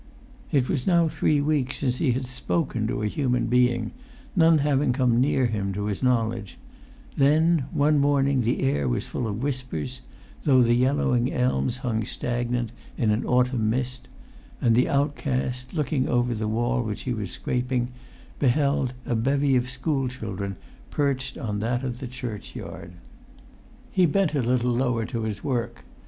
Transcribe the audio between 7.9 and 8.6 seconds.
morning